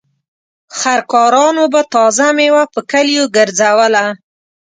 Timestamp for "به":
1.73-1.81